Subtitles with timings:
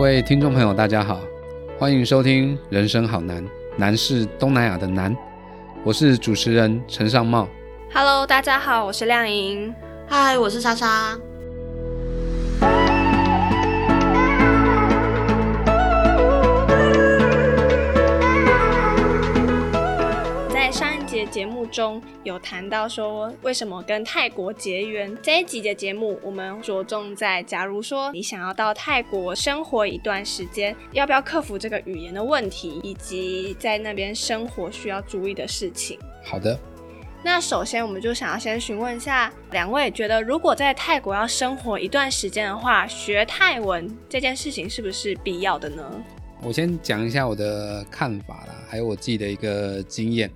[0.00, 1.20] 各位听众朋友，大家好，
[1.78, 3.44] 欢迎收听《人生好难》，
[3.76, 5.14] 难是东南亚的难。
[5.84, 7.46] 我是主持人陈尚茂。
[7.92, 9.70] Hello，大家好，我是亮莹。
[10.08, 11.18] 嗨，我是莎莎。
[21.20, 25.14] 节节目中有谈到说为什么跟泰国结缘。
[25.22, 35.98] 这一集的节目，我们着重在，假如说你想要到泰国生活一段时间，要不要克服这个语言的问题，以及在那边生活需要注意的事情。
[36.24, 36.58] 好的，
[37.22, 45.84] 那首先，我们就想要先询问一下两位，觉得如果在泰国要生活一段时间的话，学泰文这件事情是不是必要的呢？
[46.42, 50.30] 我先讲一下我的看法啦，还有我自己的一个经验。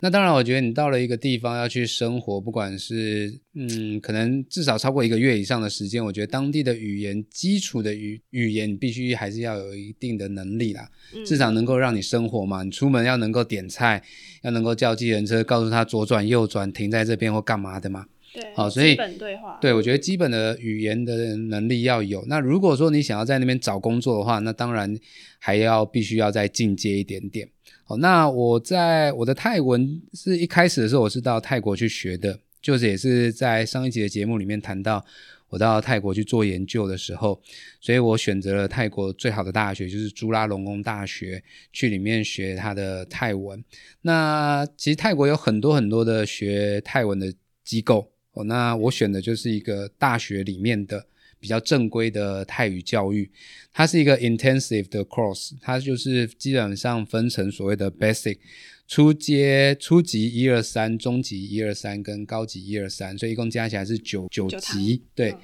[0.00, 12.62] 那当然，我觉得你到了一个地方要去生活，不管是嗯，可能至少超过一个月以上的时间，我觉得当地的语言基础的语语言，你必须还是要有一定的能力啦，嗯至少能够让你生活嘛。
[12.62, 14.02] 你出门要能够点菜，
[14.42, 18.06] 要能够叫计程车，告诉他左转右转，停在这边或干嘛的嘛。
[18.32, 22.24] 对，好所以基本对话，对，我觉得基本的语言的能力要有。
[22.28, 24.94] 那如果说你想要在那边找工作的话，那当然
[25.38, 27.48] 还要必须要再进阶一点点。
[27.88, 35.02] 哦，那我在我的泰文是一开始的时候，我是到泰国去学的，就是也是在上一集的节目里面谈到，
[35.48, 37.40] 我到泰国去做研究的时候，
[37.80, 43.64] 所以我选择了泰国最好的大学，就是朱拉隆功大学，去里面学他的泰文。
[44.02, 47.32] 那其实泰国有很多很多的学泰文的
[47.64, 48.12] 机构。
[48.32, 51.06] 哦，那我选的就是一个大学里面的
[51.38, 53.30] 比较正规的泰语教育，
[53.72, 58.38] 它是一个 intensive 的 course，它就是基本上分成所谓的 basic
[58.86, 65.02] 初阶、初级一二三、中级一二三跟高级一二三，所以一共加起来是九九级。
[65.14, 65.38] 对，嗯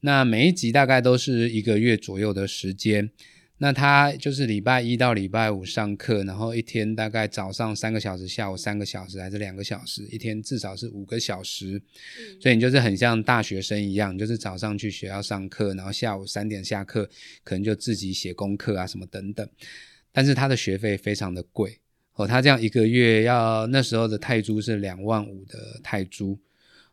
[0.00, 3.10] 那每一级大概都是一个月左右的时间。
[3.58, 11.80] 那他就是礼拜一到礼拜五上课，然后一天大概早上三个小时，下午三个小时，还是两个小时，一天至少是五个小时。
[12.18, 17.08] 嗯所以你就是很像大学生一样，就是早上去学校上课，然后下午三点下课，
[17.42, 19.48] 可能就自己写功课啊什么等等。
[20.12, 21.78] 但是他的学费非常的贵
[22.14, 26.38] 哦，他这样一个月要那时候的泰铢是两万五的泰铢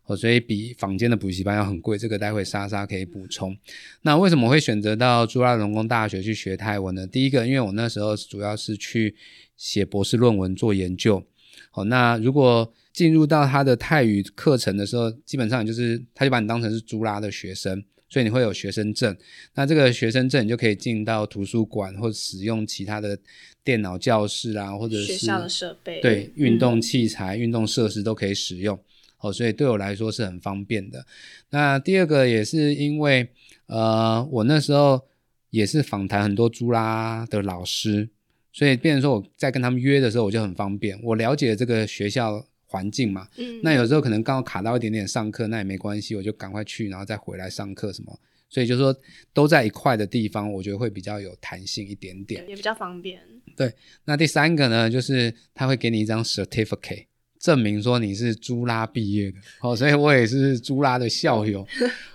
[0.05, 1.97] 哦，所以比坊间的补习班要很贵。
[1.97, 3.57] 这个待会莎莎可以补充。
[4.01, 7.07] 那为什么会选择到朱拉隆功大学去学泰文呢？
[7.07, 9.15] 第一个，因为我那时候主要是去
[9.55, 11.23] 写博士论文做研究。
[11.71, 19.15] 好，那如果进入到他的泰语课程的时候，基本上就是他就把你当成是朱拉的学生，所以你会有学生证。
[19.55, 23.17] 那这个学生证你就可以进到图书馆或者使用其他的
[23.63, 28.77] 电脑教室啊，或者是学校的设备，对，运嗯动器材、运动设施都可以使用。
[29.23, 31.05] 哦，所以对我来说是很方便的。
[31.49, 33.27] 那第二个也是因为，
[33.67, 35.01] 呃，我那时候
[35.49, 38.09] 也是访谈很多朱拉的老师，
[38.51, 43.25] 所以变成说我在跟他们约的时候我就很方便，我了解这个学校环境嘛。
[43.37, 48.19] 嗯，那有时候可能刚好卡到一点点上课，那也没关系，我就赶快去，然后再回来上课什么。
[48.49, 48.95] 所以就说
[49.33, 52.47] 都在一块的地方，我觉得会比较有弹性一点点。
[52.47, 53.19] 也比较方便。
[53.55, 53.73] 对
[54.05, 57.05] 那第三个呢，就是他会给你一张 certificate，
[57.43, 59.37] 证明说你是朱拉毕业的。
[59.59, 61.67] 哦，所以我也是朱拉的校友。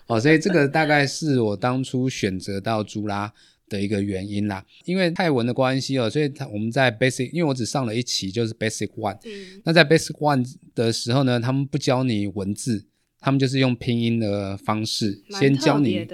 [0.06, 3.30] 哦，所以这个大概是我当初选择到朱拉
[3.68, 4.64] 的一个原因啦。
[4.86, 9.18] 因为泰文的关系哦，所以他我们在 basic，因为我只上了一期，就是 basic one。
[9.26, 10.42] 嗯，那在 basic one
[10.74, 12.86] 的时候呢，他们不教你文字，
[13.20, 16.06] 他们就是用拼音的方式先教你，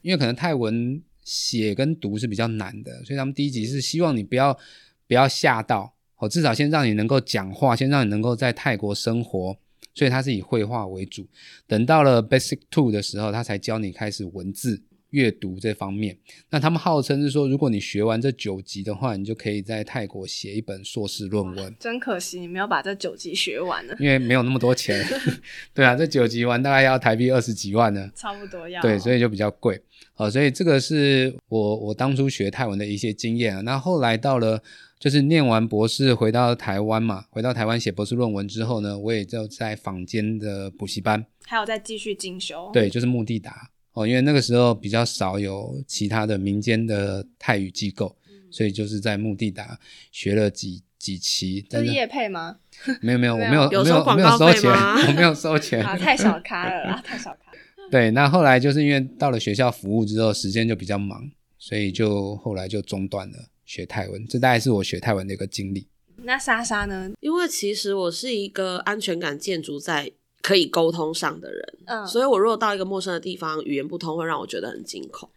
[0.00, 4.58] 因为可能泰文写跟读是比较难的，所以他们第一集是希望你不要
[5.06, 9.56] 不要吓到，哦，至少先让你能够讲话，先让你能够在泰国生活，
[9.94, 11.26] 所以它是以绘画为主。
[11.66, 16.18] 等到了 Basic Two 的时候，他才教你开始文字阅读这方面。
[16.50, 21.74] 那他们号称是说，如果你学完这九级的话，你就可以在泰国写一本硕士论文。
[21.80, 25.02] 真可惜你没有把这九级学完呢，因为没有那么多钱，
[25.72, 28.10] 对啊，这九级完大概要台币二十几万呢。
[28.14, 29.80] 差不多要对，所以就比较贵。
[30.14, 33.60] 好，所以这个是我我当初学泰文的一些经验啊。
[33.62, 34.60] 那后来到了
[34.98, 48.16] 就是念完博士回到台湾嘛，回到台湾写博士论文之后呢，我也就在坊间的补习班，还有再继续进修。，对，就是目的达哦，因为那个时候比较少有其他的民间的泰语机构，
[48.50, 49.78] 所以就是在目的达
[50.10, 52.56] 学了几几期，但是这是业配吗？
[53.00, 55.84] 没有没有，我没有没有没有我没有收广告收钱，费吗我没有收钱。
[55.84, 57.52] 啊，太小咖了啦，太小咖。
[57.90, 63.36] 对，那后来就是因为到了学校服务之后，时间就比较忙，所以就后来就中断了
[63.68, 64.26] 学泰文。
[64.26, 65.86] 这大概是我学泰文的一个经历。
[66.16, 67.10] 那莎莎呢？
[67.20, 70.10] 因为其实我是一个安全感建筑在
[70.42, 75.30] 可以沟通上的人，嗯，所以我如果到一个陌生的地方，语言不通会让我觉得很惊恐。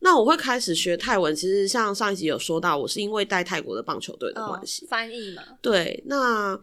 [0.00, 4.86] 那我会开始学泰文，其实像上一集有说到，我是因为带泰国的棒球队的哦关系。
[4.86, 6.60] 翻译嘛，对，那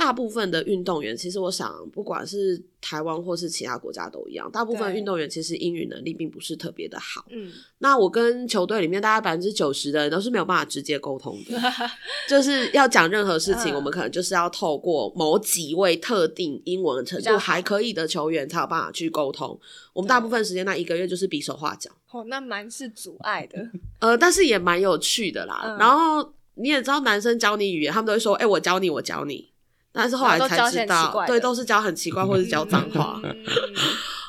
[0.00, 7.26] 大部分的运动员，其实我想，不管是台湾或是其他国家都一样，大部分运动员其实英语能力并不是特别的好。
[7.28, 11.60] 嗯，那我跟球队里面大概百分之九十的人都是没有办法直接沟通的，
[12.26, 19.60] 就是要讲任何事情，嗯我们可能就是要透过某几位特定英文程度还可以的球员才有办法去沟通。
[19.92, 23.58] 我们大部分时间那一个月就是比手画脚，哦，那蛮是阻碍的，
[24.00, 25.60] 呃，但是也蛮有趣的啦。
[25.66, 29.49] 嗯然后你也知道，男生教你语言，他们都会说：“哎、我教你，我教你。”
[29.92, 33.20] 但是后来才知道，很奇怪的对，都是教很奇怪或者是教脏话。
[33.24, 33.30] 嗯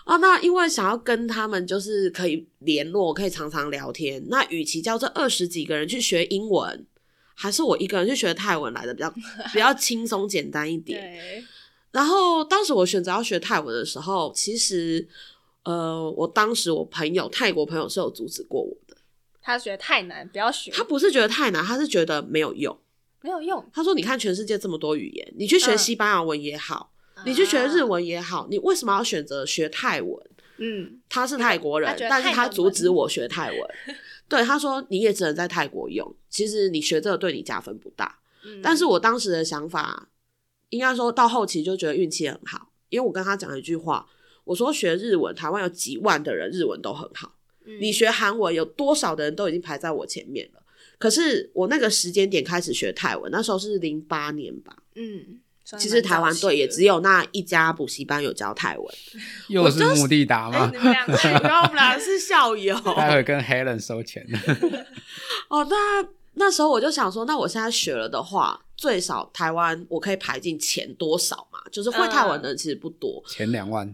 [0.06, 6.86] 啊，那因为想要跟他们就是可以联络，可以常常聊天，那与其叫这二十几个人去学英文，
[7.36, 9.10] 还是我一个人去学泰文来的比较
[9.54, 11.46] 比较轻松简单一点。
[11.92, 15.08] 然后当时我选择要学泰文的时候，其实
[15.64, 18.98] 呃，我当时我朋友泰国朋友是有阻止过我的，
[19.42, 22.76] 他觉得太难，不要学，他不是觉得太难，他是觉得没有用。
[23.22, 26.92] 没有用，他说：“你看全世界这么多语言，你去学嗯西班牙文也好，
[27.26, 30.18] 你去学日啊，文也好，你为什么要选择学泰文？”
[30.64, 33.60] 嗯，他是泰国人但是他阻止我学泰文。
[34.30, 38.20] 对，他说你也只能在泰国用，其实你学这个对你加分不大。
[38.44, 40.10] 嗯但是我当时的想法，
[40.70, 44.08] 应该说到后期就觉得运气很好，因为我跟他讲了一句话，
[44.46, 47.36] 我说学日文，台湾有几万的人日文都很好，
[47.66, 50.61] 嗯你学韩文有多少的人都已经排在我前面了。
[51.02, 54.78] 可是我那个时间点开始学泰文，那时候是零八年吧。
[54.94, 55.40] 嗯，
[55.80, 58.88] 其实台湾队也只有，那一家补习班有教泰文，
[59.48, 60.78] 又是目的达哎，吗你？
[60.78, 61.14] 们两个
[61.44, 62.80] 然后我们俩是校友。
[62.96, 64.24] 待会跟 Helen 收钱。
[65.50, 71.60] 哦，那那时候我就想说，那我现在学了的话，最少台湾我可以排进前多少嘛？
[71.72, 73.92] 就是会泰文的人其实不多，前两万，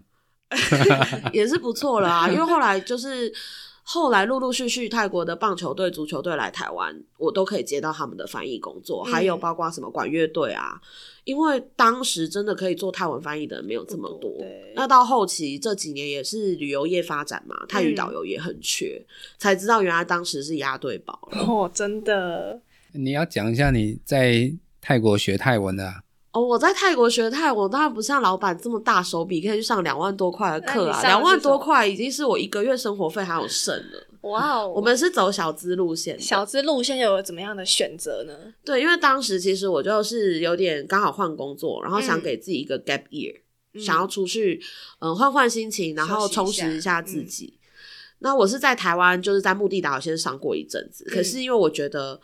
[1.31, 2.27] 也是不错了啊。
[2.27, 3.33] 因为后来就是
[3.89, 10.78] 后来陆陆续续泰国的棒球队、足球队来台湾，我都可以接到他们的翻译工作，嗯还有包括什么管乐队啊。
[11.24, 14.30] 因为当时真的可以做泰文翻译的人没有这么多，
[14.75, 19.01] 那到后期这几年也是旅游业发展嘛，泰语导游也很缺，
[19.38, 21.18] 才知道原来当时是押对宝。
[21.48, 22.62] 哦，真的，
[22.92, 26.01] 你要讲一下你在泰国学泰文的、啊，
[26.38, 34.07] 哦，我在泰国学泰文，当然不像老板这么大手笔，可以去上两万多块的课啊，两万多块已经是我一个月生活费还有剩了。
[34.22, 38.34] 哇哦，我们是走小资路线，小资路线有怎么样的选择呢？
[38.63, 43.36] 对，因为当时其实我就是有点刚好换工作，然后想嗯给自己一个 gap year，、
[43.74, 44.60] 嗯想要出去
[45.00, 47.57] 嗯换换心情，然后充下实一下自嗯己。
[48.19, 52.19] 那我是在台湾，就是在目的岛先上过一阵子，可嗯是因为我觉得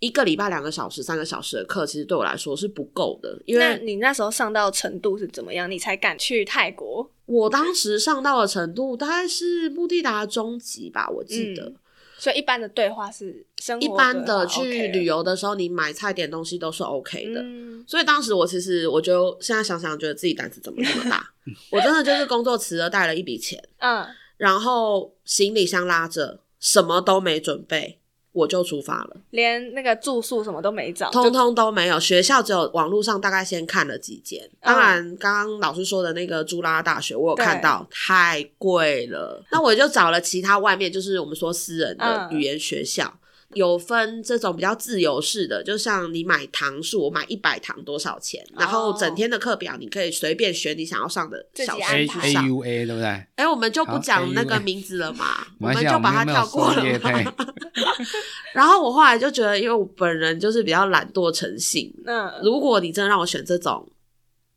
[0.00, 5.70] 一个礼拜两个小时、三个小时的课，其实对我来说是不够的，因为那你那时候上到程度是怎么样？
[5.70, 7.10] 你才敢去泰国？
[7.26, 11.64] 我当时上到的程度大概是目的达中级吧，我记得。
[11.64, 11.76] 嗯
[12.18, 17.42] 所以一般的对话是生活一般的去旅游的时候，你买菜点东西都是 OK 的。
[17.42, 21.30] 嗯所以当时我其实，我就现在想想，觉得自己胆子怎么这么大？
[21.70, 24.06] 我真的就是工作辞了，带了一笔钱，嗯，
[24.38, 27.98] 然后行李箱拉着，什么都没准备，
[28.36, 31.98] 我就出发了，连那个住宿什么都没找，通通都没有。
[31.98, 39.42] 学校只有网络上大概先看了几间，嗯当然刚刚老师说的那个朱拉大学，我有看到，太贵了。
[39.50, 43.10] 那我就找了其他外面，就是我们说私人的嗯语言学校。
[43.56, 52.48] 有分这种比较自由式的，就像你买糖数，我买一百糖多少钱，然后整天的课表你可以随便选你想要上的小自己时，A 安排去 A 上。
[52.48, 53.26] U A 对不对？
[53.36, 57.34] 哎、我们就不讲那个名字了嘛， 我们就把它跳过了嘛。
[58.52, 63.86] 然后我后来就觉得，因为我本人就是比较懒惰成性，嗯，如果你真的让我选这种，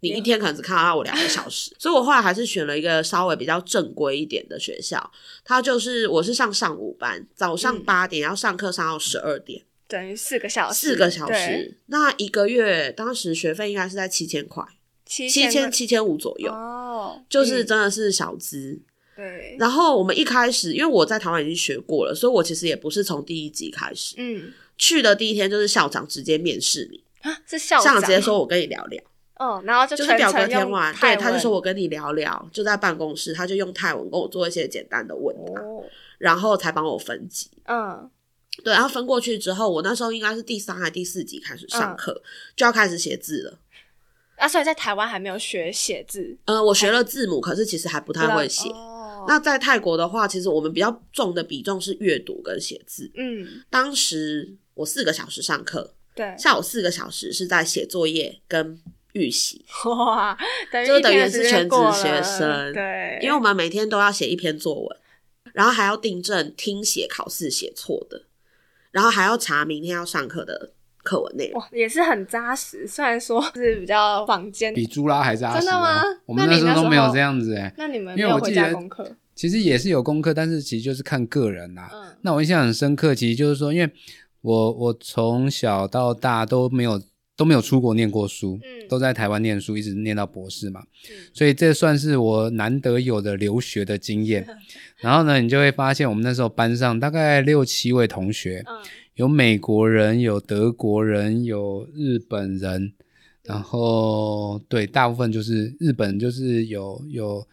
[0.02, 5.12] 你一天可能只看到我两个小时，所以我后来还是选了一个稍微比较正规一点的学校。
[5.44, 11.78] 它就是我是上上午班，早上嗯八点要上课上到十二点，等于四个小时，四个小对，时。
[11.88, 14.64] 那一个月当时学费应该是在七千块，
[15.06, 18.80] 七七千七千五左右，哦，就是嗯真的是小资。
[19.16, 24.16] 对，然后我们一开始，因为我在台湾已经学过了，所以我其实也不是从第一集开始。
[24.18, 29.04] 嗯去的第一天就是校长直接面试你，啊，是校长直接说我跟你聊聊。
[29.40, 35.84] 哦，然后就就是表格填完，对，他就说我跟你聊聊，就在办公室，他就用泰文跟我做一些简单的问答，哦，
[36.18, 37.50] 然后才帮我分级。
[37.64, 38.08] 嗯
[38.64, 42.22] 对，然后分过去之后，我那时候应该是第三还第四级开始上嗯课，
[42.56, 43.58] 就要开始写字了。
[44.36, 48.70] 啊，所以在台湾还没有学写字，呃，我学了字母，可是其实还不太会写。
[48.70, 48.96] 哦
[49.28, 53.12] 那在泰国的话，其实我们比较重的比重是阅读跟写字。
[53.16, 58.82] 嗯，当时我四个小时上课，对，下午四个小时是在写作业跟
[59.14, 60.38] 预习，哇，
[60.72, 64.98] 等于就等于是全职学生对，因为我们每天都要写一篇作文。
[65.52, 68.22] 然后还要订正听写考试写错的，
[68.92, 71.60] 然后还要查明天要上课的课文内容。
[71.60, 72.88] 哇，也是很扎实。
[72.88, 75.60] 虽然说是比较坊间，比朱拉还扎实、啊。
[75.60, 79.16] 真的吗我们那时时候都没有这样子哎、那你们因没有回家为我记得功课？
[79.34, 83.92] 其实也是有功课，但是其实就是看个人啦、嗯那我印象很深刻，其实就是说，因为
[84.42, 87.02] 我我从小到大都没有
[87.40, 88.86] 都没有出国念过书，嗯。
[88.90, 91.16] 都在台湾念书，一直念到博士嘛，嗯。
[91.34, 94.46] 所以这算是我难得有的留学的经验。
[95.00, 98.82] 然后呢，你就会发现我们那时候班上大概六七位同学，嗯。
[99.16, 102.92] 有美国人，有德国人，有日本人，
[103.44, 107.48] 然后对，大部分就是日本，就是有有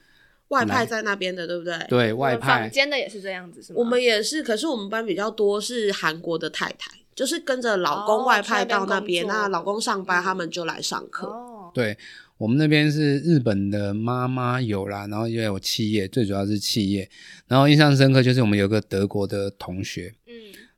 [0.49, 1.77] 外派在那边的，对不对？
[1.89, 2.63] 对外派。
[2.63, 3.81] 房，间的也是这样子，是吗？
[3.81, 11.27] 我们也是，可是我们班比较多是韩国的太太，就是跟着老公哦外派到那边，去那老公上班，嗯他们就来上课。
[11.27, 11.97] 哦，对
[12.37, 17.09] 我们那边是日本的妈妈有啦，然后也有企业，最主要是企业。
[17.49, 20.33] 然后印象深刻就是我们有个德国的同学，嗯，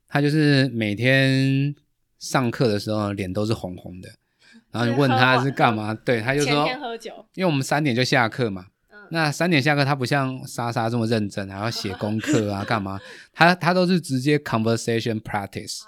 [0.07, 1.75] 他就是每天
[2.21, 4.09] 上课的时候脸都是红红的，
[4.71, 8.67] 然后你问他是干嘛， 对，他就前说，天喝酒，因为我们三点就下课嘛。
[8.93, 13.01] 嗯，那三点下课，他不像莎莎这么认真，还要写功课啊， 干嘛？
[13.33, 15.81] 他他都是直接 conversation practice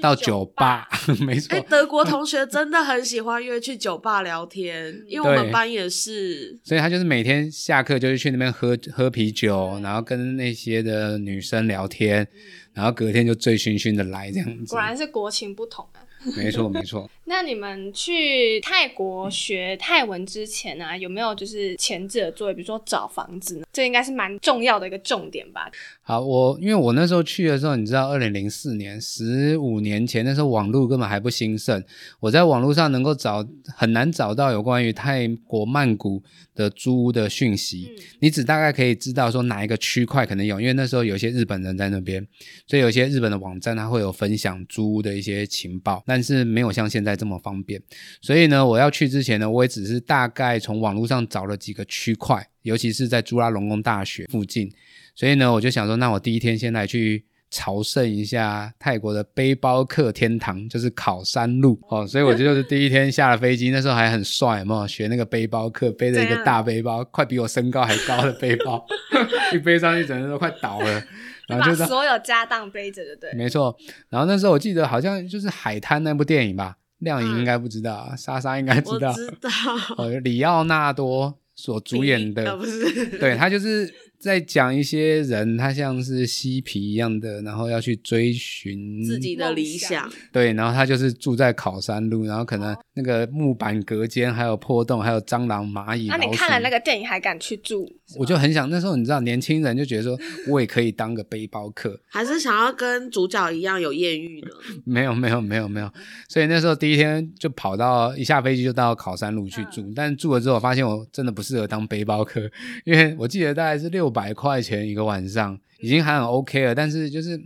[0.00, 0.88] 到酒酒吧，
[1.26, 1.60] 没错哎、。
[1.68, 6.58] 德国 同学真的很喜欢约去酒吧聊天，因为我们班也是。
[6.64, 12.26] 所以他就是每天下课就是去那边喝喝啤酒，然后跟那些的女生聊天，
[12.72, 14.78] 然后隔天就醉醺醺的来这样子果。
[14.78, 16.00] 然是国情不同啊。
[16.36, 17.10] 没错没错。
[17.24, 23.66] 那你们去泰国学泰文之前啊，有没有就是前置的作业，比如说找房子呢？
[23.72, 25.70] 这应该是蛮重要的一个重点吧？
[26.02, 31.82] 好，我因为我那时候去的时候，你知道，二零零四年，十五年前，那时候网络根本还不兴盛，
[32.20, 36.22] 我在网络上能够找很难找到有关于泰国曼谷
[36.54, 37.94] 的租屋的讯息。
[37.96, 42.24] 嗯你只大概可以知道说哪一个区块可能有，因为那时候有一些日本人在那边，
[42.68, 47.80] 所以有些日本的网站它会有分享租屋的一些情报，但是没有像现在这么方便。
[48.20, 54.70] 所以呢，我要去之前呢，我也只是大概从网络上找了几个区块，尤其是在朱拉隆功大学附近。
[55.14, 62.06] 所以呢，我就想说，那我第一天先来去朝圣一下泰国的背包客天堂，就是考山路哦。
[62.06, 64.86] 所以我就是第一天下了飞机，那时候还很帅，有没有？
[64.88, 68.82] 学那个背包客，背着一个大背包，快比我身高还高的背包，
[69.52, 71.02] 一背上去整个人都快倒了。
[71.48, 73.34] 然后就是所有家当背着，对不对？
[73.34, 73.76] 没错。
[74.08, 79.10] 然后那时候我记得好像就是海滩那部电影吧，亮颖应该不知道，啊，莎莎应该知道。
[79.10, 79.50] 我知道，
[79.98, 83.92] 呃，里奥纳多所主演的呃，不是，对他就是
[84.22, 90.08] 在讲一些人，他像是嬉皮一样的，然后要去追寻自己的理想。
[90.30, 97.84] 对，然后他就是住在考山路，然后可能那个木板隔间还有破洞，还有蟑螂、蚂蚁、那、你看了那个电影还敢去住？
[98.16, 104.50] 我就很想那时候你知道，年轻人就觉得说我也可以当个背包客，还是想要跟主角一样有艳遇呢？
[104.86, 105.90] 没有没有没有没有，
[106.28, 112.40] 所以那时候第一天就跑到一下飞机就到考山路去住，但住了之后发现我真的不适合当背包客，
[112.84, 117.40] 因为我记得大概是六百块钱一个晚上，已经还很 OK 了，但是就是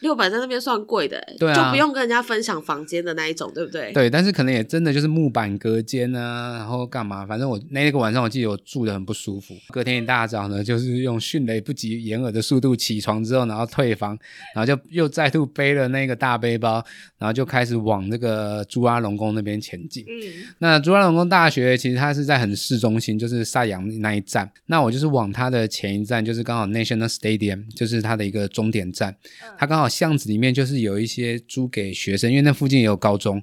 [0.00, 3.92] 六百在那边算贵的、欸，对啊就不用跟人家分享房间的那一种，对不对？
[3.92, 7.26] 对，但是可能也真的就是木板隔间啊，然后干嘛？
[7.26, 9.54] 反正我那个晚上我记得我住的很不舒服。
[9.70, 14.18] 隔天一大早呢，就是用迅雷不及掩耳的速度起床之后，然后退房，
[14.54, 16.84] 然后就又再度背了那个大背包，
[17.18, 20.04] 然后就开始往那个朱阿隆宫那边前进。
[20.08, 24.50] 嗯，那朱拉隆功大学其实它是在很市中心，就是萨阳那一站。
[24.66, 29.14] 那我就是往它的前一站，就是刚好 National Stadium，就是它的一个终点站。
[29.58, 33.42] 它刚好巷子里面就是有一些租给学生，因为那附近也有高中，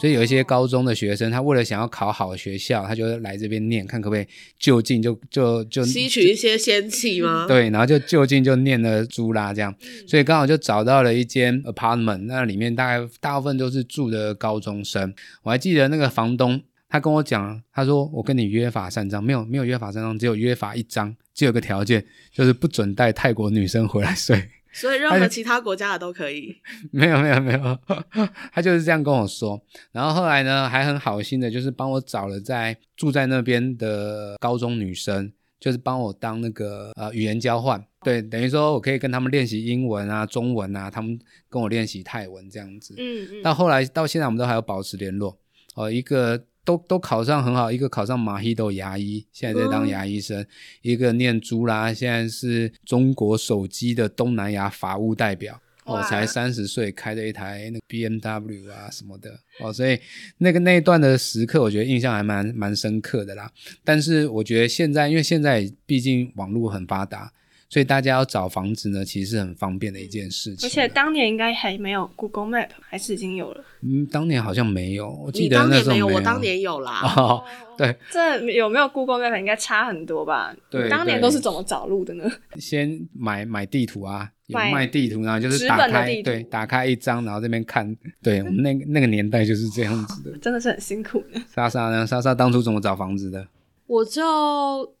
[0.00, 4.26] 所以有一些高中的学生，他为了想要考好学校，他就来这边念，看可不可以
[4.58, 7.46] 就近就就就吸取一些仙气吗？
[7.46, 9.74] 对，然后就就近就念了租啦这样，
[10.06, 15.14] 所以刚好就找到了一间 apartment，那里面大概大部分都是住的高中生。
[15.42, 24.48] 我还记得那个房东，他跟我讲，他说我跟你约法三章，没有没有约法三章，只有约法一章，只有个条件，就是不准带泰国女生回来睡。
[24.74, 26.54] 所以任何其他国家的都可以。
[26.90, 27.78] 没有没有没有，
[28.52, 29.58] 他就是这样跟我说。
[29.92, 37.82] 然后后来呢，还很好心的，就是帮我找了在住在那边的高中女生，就是帮我当那个呃语言交换。
[38.02, 42.94] 对，等于说我可以跟他们练习英文啊、中文啊，他们跟我练习泰文这样子。
[42.98, 45.38] 嗯嗯，到后来到现在，我们都还有保持联络。
[45.74, 50.42] 哦、一个都都考上很好，一个考上马希豆牙医，现在在当牙医生；
[50.82, 55.60] 一个念朱拉，现在是中国手机的东南亚法务代表。
[55.84, 60.00] 哦，才三十岁，开着一台那个 BMW 啊什么的哦，所以
[60.38, 63.50] 那个那一段的时刻，我觉得印象还蛮蛮深刻的啦。
[63.84, 67.30] 但是我觉得现在，因为现在毕竟网络很发达，
[67.68, 70.66] 所以大家要找房子呢，其实是很方便的一件事情。
[70.66, 73.64] 而且当年应该还没有 Google Map，还是已经有了？
[73.82, 77.00] 嗯，当年好像没有，我记得那时候当年没有，我当年有啦。
[77.16, 77.42] 哦，
[77.76, 80.54] 对，这有没有 Google Map 应该差很多吧？
[80.70, 82.30] 对当年都是怎么找路的呢？
[82.58, 87.84] 先买买地图啊，有买卖地图，然后就是打开，对，打开一张，然后这边看。
[88.22, 90.36] 对我们那个那个年代就是这样子的。
[90.40, 91.40] 真的是很辛苦的。
[91.54, 92.06] 莎莎呢？
[92.06, 93.46] 莎莎当初怎么找房子的？
[93.94, 94.22] 我就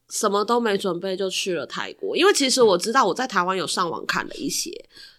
[0.08, 4.70] 什么都没准备就去了泰国，因为其实我知道我在台湾有上网看了一些，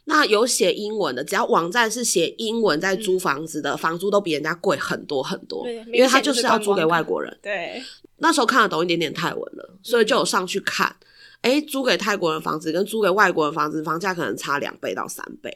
[0.05, 7.37] 那有写英文的，只要网站是写英文在租房子的，房租都比人家贵很多很多，对因为他就是是要租给外国人。
[7.41, 7.83] 对，
[8.19, 10.95] 那时候看得懂一点点泰文了，所以就有上去看。
[11.41, 15.51] 诶，租给泰国人房子跟租给外国人房子，房价可能差两倍到三倍。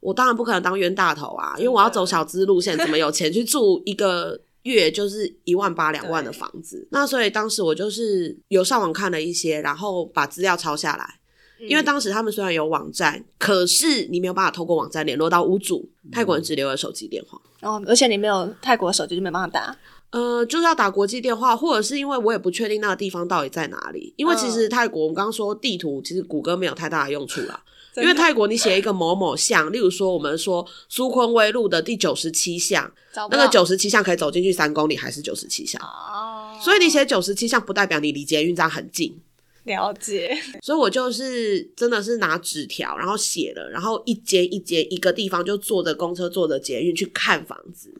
[0.00, 6.86] 我当然不可能当冤大头啊，因为我要走小资路线，怎么有钱去住一个月就是一万八两万的房子？
[6.90, 11.16] 那所以当时我就是有上网看了一些，然后把资料抄下来。
[11.68, 17.38] 因为当时他们虽然有网站，可是你没有办法透过网站联络到屋主，泰国人只留了手机电话。
[17.60, 19.76] 哦，而且你没有泰国手机就没办法打。
[20.10, 24.14] 呃，就是要打国际电话，或者是因为我也不确定那个地方到底在哪里。
[24.16, 27.62] 因为其实泰国，我们刚刚说地图，其实谷歌没有太大的用处啦。
[27.96, 32.90] 因为泰国你写一个某某巷，例如说我们说苏坤威路的第九十七巷，
[33.30, 35.80] 那个九十七巷可以走进去三公里，还是九十七巷。
[35.82, 39.20] 哦，所以你写九十七巷，不代表你离捷运站很近。
[39.64, 40.36] 了解。
[40.62, 47.92] 所以我就是真的是拿纸条，然后写了，然后一间一间一个地方就坐着公车、坐着捷运去看房子。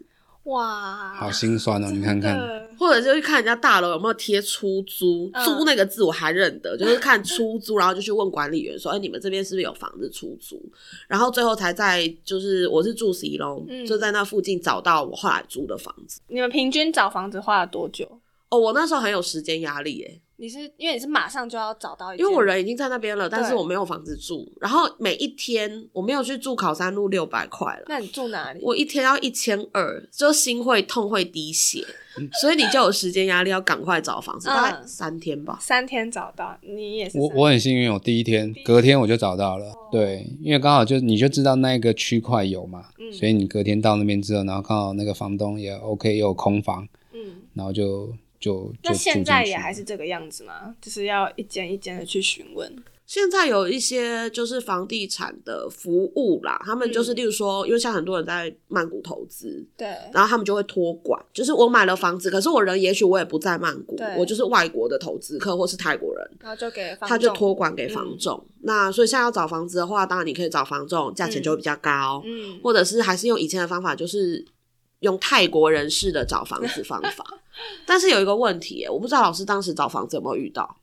[0.44, 2.38] 哇，好心酸哦，你看看。
[2.78, 10.58] 或者就去看人家大楼有没有贴出租，嗯租那个字我还认得， 就是看出租，然后就去问管理员说，哎，你们这边是不是有房子出租？
[11.06, 16.22] 然后最后才在就是我是住十一楼就在那附近找到我后来租的房子。
[16.28, 18.08] 你们平均找房子花了多久？
[18.48, 27.84] 哦，我那时候很有时间压力耶，你是因为你是马上就要找到一，因为我人已经在那边了，但是我没有房子住，然后每一天我没有去住考山路六百块了。
[27.88, 28.60] 那你住哪里？
[28.62, 31.84] 我一天要一千二，就心会痛会滴血，
[32.18, 35.58] 嗯所以你就有时间压力，要赶快找房子，大概嗯三天吧。
[35.60, 47.42] 三天找到，你也是我我很幸运，我第一天隔天我就找到了，对，因为刚好就你就知道那个区块有嘛，嗯所以你隔天到那边之后，然后刚好那个房东也 OK，也有空房，嗯。
[47.52, 48.08] 然后就
[48.40, 50.74] 就那现在也还是这个样子吗？
[50.80, 52.74] 就是要一间一间的去询问。
[53.06, 57.16] 现在有一些就是房地产的服务啦，他们就是嗯。
[57.16, 68.40] 例如说，因为像很多人在曼谷投资，对，然后他们就会托管，就是我买了房子，可是我人也许我也不在曼谷，我就是外国的投资客或是泰国人，然后就给房他就托管给房仲。
[68.60, 74.44] 那所以现在要找房子的话，当然你可以找房仲，价钱就会比较高，嗯，或者是还是用以前的方法，就是
[75.00, 77.24] 用泰国人士的找房子方法。
[77.84, 80.76] 但是有一个问题，我不知道老师当时找房子有没有遇到，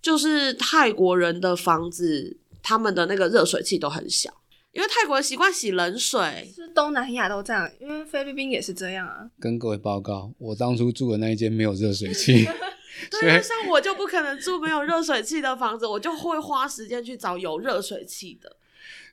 [0.00, 4.32] 就是泰国人的房子，他们的那个热水器都很小，
[4.72, 6.50] 因为泰国人习惯洗冷水。
[6.54, 9.28] 是东南亚都这样，因为菲律宾也是这样啊。
[9.38, 12.46] 跟各位报告，我当初住的那一间没有热水器，
[13.10, 18.56] 对啊，像我就不可能住没有热水器的房子，我就会花时间去找有热水器的。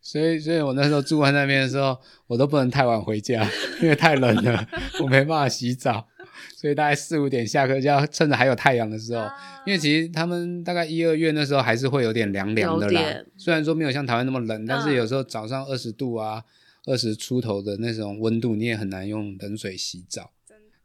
[0.01, 3.47] 所以所以我那时候住在那边的时候，我都不能太晚回家，
[3.81, 4.67] 因为太冷了，
[5.01, 6.07] 我没办法洗澡，
[6.55, 9.27] 所以大概四五点下课就要趁着还有太阳的时候，
[9.65, 13.01] 因为其实他们大概一二月那时候还是会有点凉凉的啦
[13.37, 16.43] 虽然说没有像台湾那么冷，但是嗯有时候早上二十度啊，
[16.85, 20.31] 二十出头的那种温度，你也很难用冷水洗澡。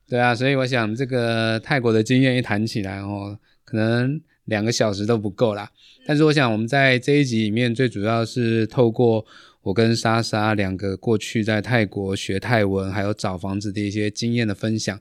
[0.06, 5.70] 对啊，所以我想这个泰国的经验一谈起来哦，可能两个小时都不够啦。
[6.06, 9.24] 但是我想我们在这一集里面，最主要是透过
[9.62, 15.00] 我跟莎莎两个过去在泰国学泰文，还有找房子的一些经验的分享。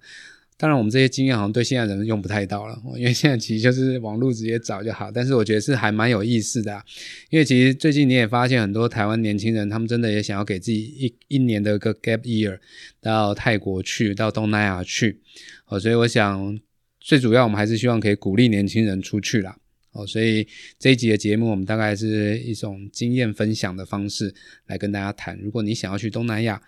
[0.56, 5.12] 当然，我们这些经验好像对现在人用不太到了，因为现在其实就是网络直接找就好。
[5.12, 6.82] 但是我觉得是还蛮有意思的、啊，
[7.29, 12.60] 因为其实最近你也发现很多台湾年轻人，他们真的也想要给自己一一年的一个 gap year，
[13.01, 15.19] 到泰国去，到东南亚去。
[15.65, 16.58] 哦，所以我想
[17.04, 19.58] 最主要我们还是希望可以鼓励年轻人出去啦。
[19.92, 20.48] 哦，所以
[20.80, 24.34] 这一集的节目，我们大概是一种经验分享的方式
[24.68, 25.38] 来跟大家谈。
[25.39, 26.62] 如果你想要去东南亚、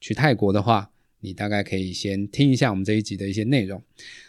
[0.00, 3.80] 去泰国的话，你大概可以先听一下我们这一集的一些内容。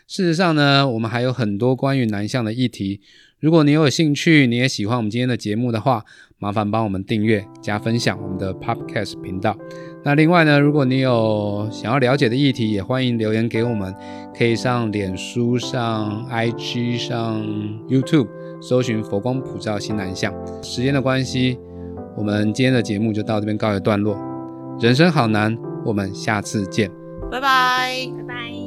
[0.07, 3.01] 事实上呢，我们还有很多关于南向的议题。
[3.39, 6.05] 如果你有兴趣，你也喜欢我们今天的节目的话，
[6.37, 9.57] 麻烦帮我们订阅、加分享我们的 Podcast 频道。
[10.05, 13.91] 那另外呢，如果你有想要了解的议题，也欢迎留言给我们，
[14.37, 17.41] 可以上脸书、上 IG、上
[17.89, 18.27] YouTube
[18.61, 20.31] 搜寻“佛光普照新南向”。
[20.61, 21.57] 时间的关系，
[22.15, 24.15] 我们今天的节目就到这边告一段落。
[24.79, 26.87] 人生好难，我们下次见。
[27.31, 28.07] 拜拜。
[28.15, 28.64] 拜拜。